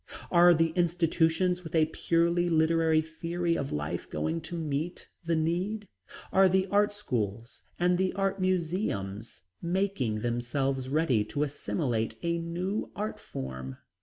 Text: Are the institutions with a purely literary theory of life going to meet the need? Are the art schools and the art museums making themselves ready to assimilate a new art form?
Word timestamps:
Are 0.31 0.55
the 0.55 0.69
institutions 0.71 1.63
with 1.63 1.75
a 1.75 1.85
purely 1.85 2.49
literary 2.49 3.03
theory 3.03 3.55
of 3.55 3.71
life 3.71 4.09
going 4.09 4.41
to 4.41 4.55
meet 4.57 5.07
the 5.25 5.35
need? 5.35 5.87
Are 6.33 6.49
the 6.49 6.65
art 6.71 6.91
schools 6.91 7.61
and 7.77 7.99
the 7.99 8.11
art 8.13 8.41
museums 8.41 9.43
making 9.61 10.21
themselves 10.21 10.89
ready 10.89 11.23
to 11.25 11.43
assimilate 11.43 12.15
a 12.23 12.39
new 12.39 12.89
art 12.95 13.19
form? 13.19 13.77